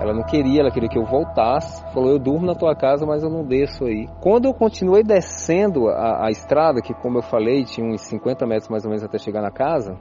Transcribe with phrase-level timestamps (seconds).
[0.00, 1.84] Ela não queria, ela queria que eu voltasse.
[1.92, 4.08] Falou: Eu durmo na tua casa, mas eu não desço aí.
[4.20, 8.70] Quando eu continuei descendo a, a estrada, que como eu falei, tinha uns 50 metros
[8.70, 9.98] mais ou menos até chegar na casa,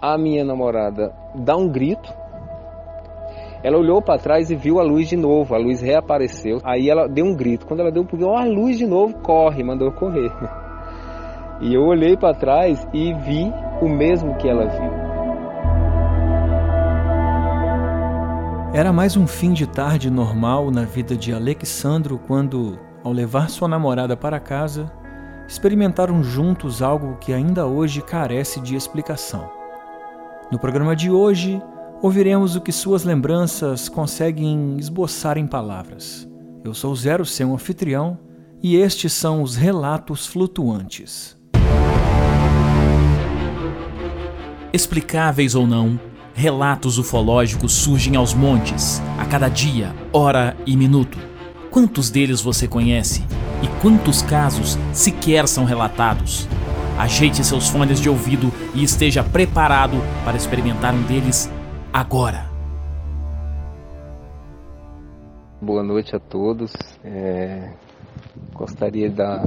[0.00, 2.14] a minha namorada dá um grito.
[3.62, 5.54] Ela olhou para trás e viu a luz de novo.
[5.54, 6.58] A luz reapareceu.
[6.64, 7.66] Aí ela deu um grito.
[7.66, 10.30] Quando ela deu um grito, a luz de novo, corre, mandou correr.
[11.62, 15.09] E eu olhei para trás e vi o mesmo que ela viu.
[18.72, 23.66] Era mais um fim de tarde normal na vida de Alexandro quando, ao levar sua
[23.66, 24.92] namorada para casa,
[25.48, 29.50] experimentaram juntos algo que ainda hoje carece de explicação.
[30.52, 31.60] No programa de hoje,
[32.00, 36.30] ouviremos o que suas lembranças conseguem esboçar em palavras.
[36.62, 38.20] Eu sou Zero, seu anfitrião,
[38.62, 41.36] e estes são os relatos flutuantes.
[44.72, 45.98] Explicáveis ou não,
[46.34, 51.18] Relatos ufológicos surgem aos montes, a cada dia, hora e minuto.
[51.70, 53.24] Quantos deles você conhece?
[53.62, 56.48] E quantos casos sequer são relatados?
[56.98, 61.50] Ajeite seus fones de ouvido e esteja preparado para experimentar um deles
[61.92, 62.48] agora.
[65.60, 66.72] Boa noite a todos.
[67.04, 67.70] É,
[68.54, 69.46] gostaria da,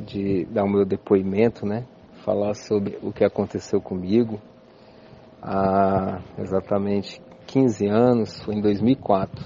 [0.00, 1.84] de dar o meu depoimento, né?
[2.24, 4.40] Falar sobre o que aconteceu comigo,
[5.42, 9.44] há exatamente 15 anos, foi em 2004.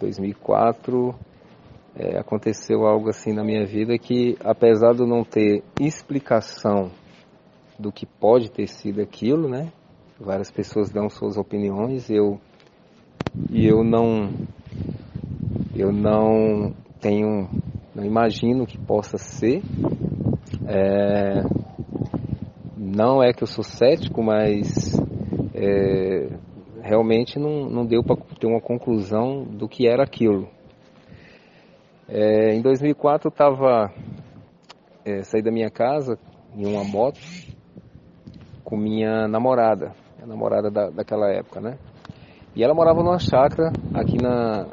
[0.00, 1.14] 2004
[1.94, 6.90] é, aconteceu algo assim na minha vida que, apesar de não ter explicação
[7.78, 9.72] do que pode ter sido aquilo, né?
[10.18, 12.38] Várias pessoas dão suas opiniões, eu
[13.50, 14.28] e eu não
[15.74, 17.48] eu não tenho,
[17.94, 19.62] não imagino que possa ser.
[20.66, 21.42] É,
[22.82, 24.94] não é que eu sou cético, mas
[25.54, 26.30] é,
[26.80, 30.48] realmente não, não deu para ter uma conclusão do que era aquilo.
[32.08, 33.92] É, em 2004 eu estava
[35.04, 36.18] é, saí da minha casa
[36.56, 37.20] em uma moto
[38.64, 39.92] com minha namorada,
[40.22, 41.78] a namorada da, daquela época, né?
[42.56, 44.66] E ela morava numa chácara aqui na,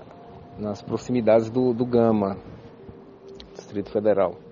[0.57, 2.38] nas proximidades do, do Gama,
[3.53, 4.47] Distrito Federal.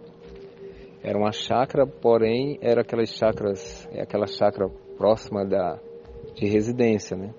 [1.06, 4.68] Era uma chácara, porém era aquelas chácaras, é aquela chácara
[4.98, 5.80] próxima da
[6.34, 7.32] de residência, né?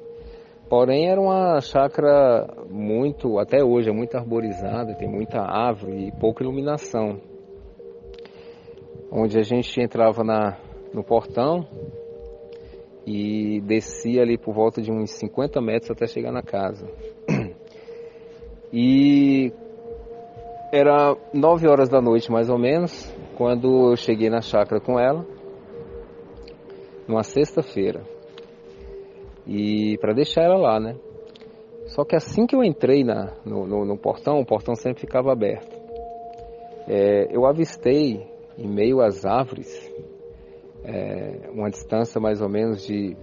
[0.71, 6.45] Porém era uma chácara muito, até hoje é muito arborizada, tem muita árvore e pouca
[6.45, 7.21] iluminação.
[9.11, 10.57] Onde a gente entrava na,
[10.95, 11.67] no portão
[13.05, 16.87] e descia ali por volta de uns 50 metros até chegar na casa.
[18.73, 19.53] E
[20.73, 25.25] era 9 horas da noite mais ou menos, quando eu cheguei na chácara com ela,
[27.07, 28.03] numa sexta-feira,
[29.47, 30.97] e para deixar ela lá, né?
[31.87, 35.33] Só que assim que eu entrei na, no, no, no portão, o portão sempre ficava
[35.33, 35.77] aberto.
[36.89, 38.27] É, eu avistei,
[38.59, 39.93] em meio às árvores,
[40.85, 43.17] é, uma distância mais ou menos de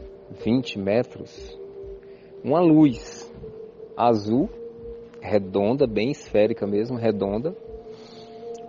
[0.43, 1.59] 20 metros,
[2.43, 3.31] uma luz
[3.95, 4.49] azul,
[5.23, 7.55] redonda, bem esférica mesmo, redonda,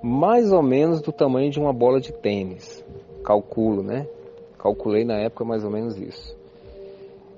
[0.01, 2.85] mais ou menos do tamanho de uma bola de tênis.
[3.25, 4.07] Calculo, né?
[4.59, 6.37] Calculei na época mais ou menos isso.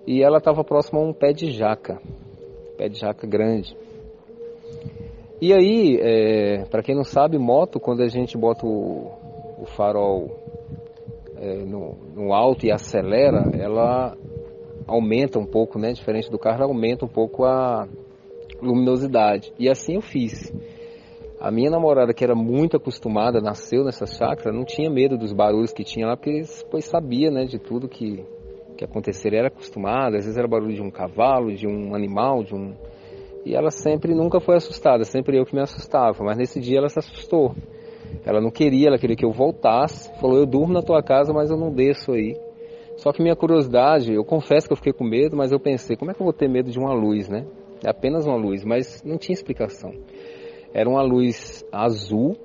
[0.06, 2.00] E ela estava próxima a um pé de jaca,
[2.76, 3.76] pé de jaca grande.
[5.40, 9.10] E aí, é, para quem não sabe, moto, quando a gente bota o,
[9.60, 10.30] o farol
[11.36, 14.16] é, no, no, alto e acelera, ela
[14.86, 15.92] aumenta um pouco, né?
[15.92, 17.88] Diferente do carro, ela aumenta um pouco a
[18.66, 19.52] luminosidade.
[19.58, 20.52] E assim eu fiz.
[21.38, 25.72] A minha namorada, que era muito acostumada, nasceu nessa chácara, não tinha medo dos barulhos
[25.72, 28.24] que tinha lá, porque pois sabia né, de tudo que,
[28.76, 32.54] que aconteceria, era acostumada, às vezes era barulho de um cavalo, de um animal, de
[32.54, 32.74] um...
[33.44, 36.88] E ela sempre nunca foi assustada, sempre eu que me assustava, mas nesse dia ela
[36.88, 37.54] se assustou.
[38.24, 41.50] Ela não queria, ela queria que eu voltasse, falou, eu durmo na tua casa, mas
[41.50, 42.34] eu não desço aí.
[42.96, 46.10] Só que minha curiosidade, eu confesso que eu fiquei com medo, mas eu pensei, como
[46.10, 47.46] é que eu vou ter medo de uma luz, né?
[47.84, 49.92] É apenas uma luz, mas não tinha explicação.
[50.72, 52.36] Era uma luz azul,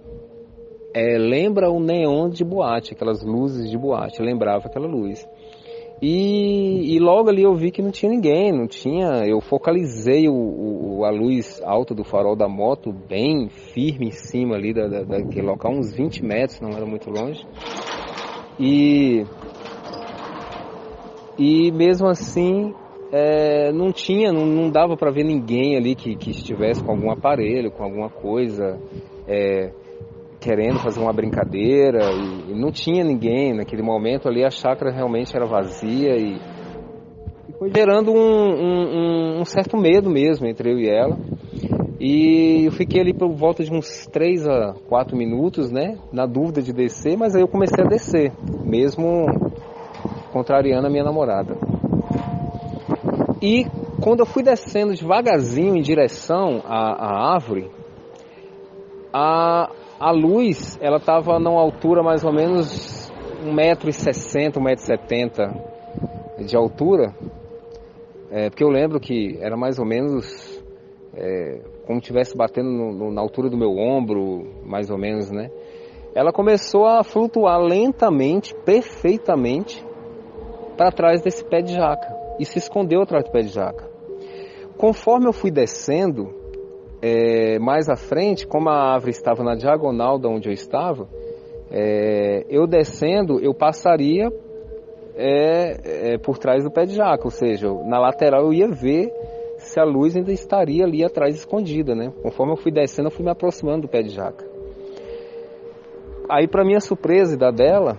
[0.93, 5.25] é, lembra o neon de boate, aquelas luzes de boate, lembrava aquela luz.
[6.01, 9.23] E, e, logo ali eu vi que não tinha ninguém, não tinha.
[9.27, 14.55] Eu focalizei o, o, a luz alta do farol da moto bem firme em cima
[14.55, 17.45] ali da, da, daquele local, uns 20 metros, não era muito longe.
[18.59, 19.23] E,
[21.37, 22.73] e mesmo assim
[23.11, 27.11] é, não tinha, não, não dava para ver ninguém ali que, que estivesse com algum
[27.11, 28.79] aparelho, com alguma coisa,
[29.27, 29.71] é,
[30.39, 35.35] querendo fazer uma brincadeira, e, e, não tinha ninguém naquele momento ali, a chácara realmente
[35.35, 36.39] era vazia e
[37.59, 41.15] foi gerando um, um, um, certo medo mesmo entre eu e ela.
[41.99, 45.99] E eu fiquei ali por volta de uns 3 a 4 minutos, né?
[46.11, 48.31] Na dúvida de descer, mas aí eu comecei a descer,
[48.65, 49.27] mesmo
[50.31, 51.55] contrariando a minha namorada.
[53.41, 53.65] E
[53.99, 57.71] quando eu fui descendo devagarzinho em direção à, à árvore,
[59.11, 59.67] a,
[59.99, 63.11] a luz ela estava numa altura mais ou menos
[63.43, 67.15] 1,60m, 1,70m de altura.
[68.29, 70.63] É, porque eu lembro que era mais ou menos
[71.15, 75.49] é, como estivesse batendo no, no, na altura do meu ombro, mais ou menos, né?
[76.13, 79.83] Ela começou a flutuar lentamente, perfeitamente,
[80.77, 83.89] para trás desse pé de jaca e se escondeu atrás do pé de jaca.
[84.77, 86.33] Conforme eu fui descendo,
[87.01, 91.07] é, mais à frente, como a árvore estava na diagonal de onde eu estava,
[91.71, 94.31] é, eu descendo, eu passaria
[95.15, 99.11] é, é por trás do pé de jaca, ou seja, na lateral eu ia ver
[99.57, 102.11] se a luz ainda estaria ali atrás escondida, né?
[102.23, 104.45] Conforme eu fui descendo, eu fui me aproximando do pé de jaca.
[106.29, 107.97] Aí, para minha surpresa e da dela,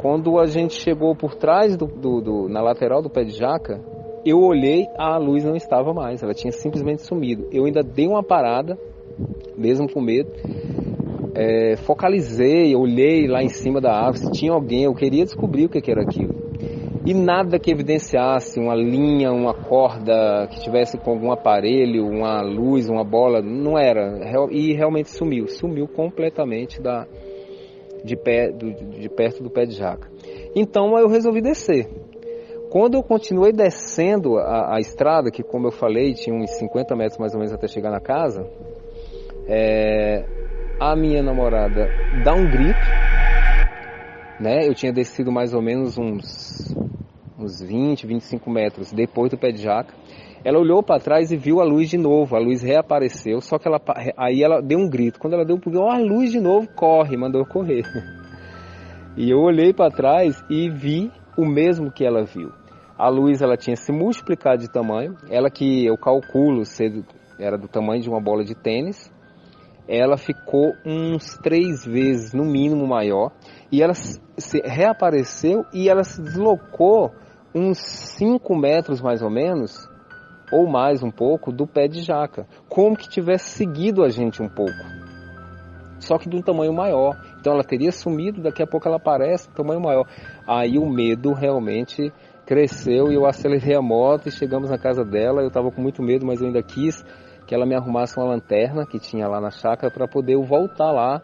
[0.00, 3.78] quando a gente chegou por trás do, do, do, na lateral do pé de jaca,
[4.24, 7.46] eu olhei, a luz não estava mais, ela tinha simplesmente sumido.
[7.52, 8.78] Eu ainda dei uma parada,
[9.58, 10.30] mesmo com medo,
[11.34, 15.68] é, focalizei, olhei lá em cima da árvore se tinha alguém, eu queria descobrir o
[15.68, 16.34] que era aquilo
[17.04, 22.88] e nada que evidenciasse uma linha, uma corda que tivesse com algum aparelho, uma luz,
[22.88, 24.20] uma bola, não era.
[24.50, 27.06] E realmente sumiu, sumiu completamente da,
[28.04, 30.10] de, pé, do, de perto do pé de jaca.
[30.54, 31.88] Então eu resolvi descer.
[32.70, 37.18] Quando eu continuei descendo a, a, estrada, que como eu falei, tinha uns 50 metros
[37.18, 38.48] mais ou menos até chegar na casa,
[39.48, 40.24] é,
[40.78, 42.94] a minha namorada dá um grito,
[44.38, 44.66] né?
[44.66, 46.74] Eu tinha descido mais ou menos uns
[47.40, 49.94] uns 20, 25 metros depois do pé de jaca.
[50.44, 52.34] Ela olhou para trás e viu a luz de novo.
[52.34, 53.80] A luz reapareceu, só que ela
[54.16, 55.18] aí ela deu um grito.
[55.18, 57.84] Quando ela deu um grito, oh, a luz de novo, corre, mandou correr.
[59.16, 62.52] E eu olhei para trás e vi o mesmo que ela viu.
[62.96, 65.16] A luz ela tinha se multiplicado de tamanho.
[65.28, 67.04] Ela que eu calculo ser,
[67.38, 69.12] era do tamanho de uma bola de tênis.
[69.88, 73.32] Ela ficou uns três vezes no mínimo maior
[73.72, 77.10] e ela se reapareceu e ela se deslocou
[77.52, 79.89] uns 5 metros mais ou menos,
[80.50, 84.48] ou mais um pouco, do pé de jaca, como que tivesse seguido a gente um
[84.48, 84.72] pouco,
[86.00, 87.16] só que de um tamanho maior.
[87.38, 90.06] Então ela teria sumido, daqui a pouco ela aparece, um tamanho maior.
[90.46, 92.12] Aí o medo realmente
[92.46, 95.40] cresceu e eu acelerei a moto e chegamos na casa dela.
[95.42, 97.04] Eu estava com muito medo, mas eu ainda quis
[97.46, 100.90] que ela me arrumasse uma lanterna que tinha lá na chácara para poder eu voltar
[100.90, 101.22] lá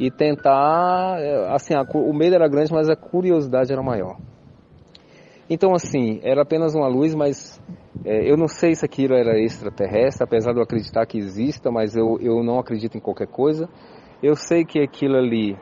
[0.00, 1.18] e tentar.
[1.20, 4.16] Eh, assim, a, o medo era grande, mas a curiosidade era maior.
[5.50, 7.57] Então, assim, era apenas uma luz, mas
[8.08, 12.18] eu não sei se aquilo era extraterrestre, apesar de eu acreditar que exista, mas eu,
[12.20, 13.68] eu não acredito em qualquer coisa.
[14.22, 15.56] Eu sei que aquilo ali,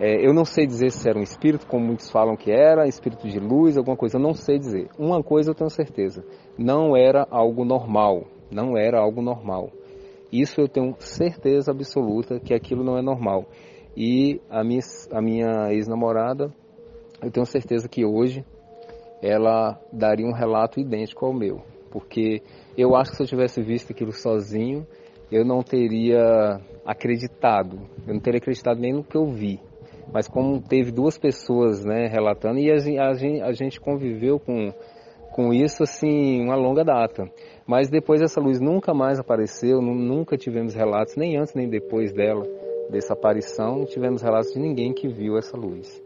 [0.00, 3.28] é, eu não sei dizer se era um espírito, como muitos falam que era, espírito
[3.28, 4.88] de luz, alguma coisa, eu não sei dizer.
[4.98, 6.24] Uma coisa eu tenho certeza,
[6.58, 9.70] não era algo normal, não era algo normal.
[10.32, 13.46] Isso eu tenho certeza absoluta que aquilo não é normal.
[13.96, 14.80] E a minha,
[15.12, 16.52] a minha ex-namorada,
[17.22, 18.44] eu tenho certeza que hoje
[19.22, 21.62] ela daria um relato idêntico ao meu,
[21.92, 22.42] porque
[22.76, 24.86] eu acho que se eu tivesse visto aquilo sozinho,
[25.30, 29.60] eu não teria acreditado, eu não teria acreditado nem no que eu vi.
[30.12, 34.72] Mas como teve duas pessoas né, relatando e a gente, a gente conviveu com,
[35.32, 37.30] com isso assim uma longa data.
[37.66, 42.44] Mas depois essa luz nunca mais apareceu, nunca tivemos relatos, nem antes nem depois dela,
[42.90, 46.02] dessa aparição, não tivemos relatos de ninguém que viu essa luz.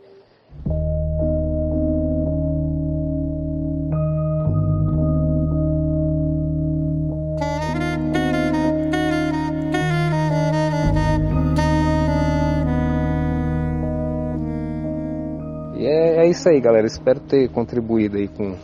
[16.37, 16.87] Isso aí, galera.
[16.87, 18.57] Espero ter contribuído aí com,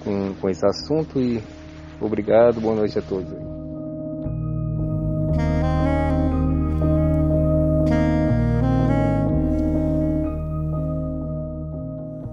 [0.00, 1.42] com, com esse assunto e
[2.00, 3.42] obrigado, boa noite a todos.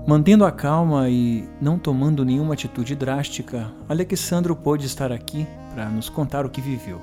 [0.08, 6.10] Mantendo a calma e não tomando nenhuma atitude drástica, Alexandro pôde estar aqui para nos
[6.10, 7.00] contar o que viveu.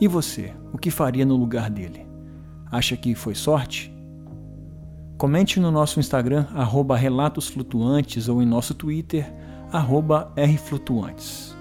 [0.00, 2.06] E você, o que faria no lugar dele?
[2.70, 3.99] Acha que foi sorte?
[5.20, 9.30] Comente no nosso Instagram, arroba Relatos Flutuantes, ou em nosso Twitter,
[10.34, 11.54] Rflutuantes.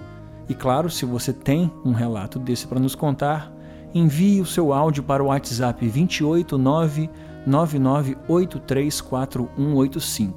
[0.48, 3.52] E claro, se você tem um relato desse para nos contar,
[3.94, 7.10] envie o seu áudio para o WhatsApp 289
[7.46, 10.34] 99834185.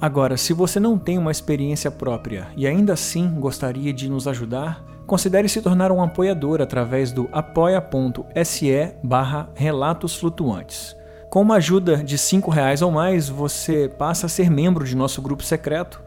[0.00, 4.82] Agora, se você não tem uma experiência própria e ainda assim gostaria de nos ajudar,
[5.06, 10.96] considere se tornar um apoiador através do apoia.se barra Relatos Flutuantes.
[11.32, 15.22] Com uma ajuda de R$ reais ou mais, você passa a ser membro de nosso
[15.22, 15.98] grupo secreto,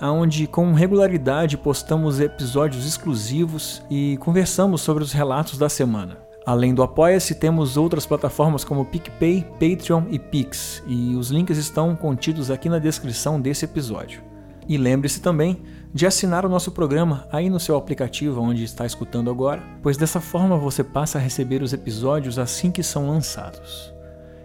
[0.00, 6.16] onde com regularidade postamos episódios exclusivos e conversamos sobre os relatos da semana.
[6.46, 11.94] Além do Apoia-se, temos outras plataformas como PicPay, Patreon e Pix, e os links estão
[11.94, 14.22] contidos aqui na descrição desse episódio.
[14.66, 15.60] E lembre-se também
[15.92, 20.22] de assinar o nosso programa aí no seu aplicativo onde está escutando agora, pois dessa
[20.22, 23.99] forma você passa a receber os episódios assim que são lançados.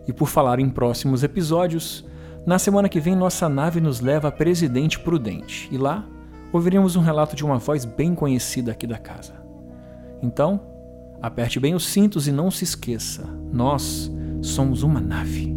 [0.07, 2.05] E por falar em próximos episódios,
[2.45, 6.05] na semana que vem nossa nave nos leva a Presidente Prudente, e lá
[6.53, 9.33] ouviremos um relato de uma voz bem conhecida aqui da casa.
[10.21, 10.75] Então,
[11.21, 15.54] Aperte bem os cintos e não se esqueça: nós somos uma nave.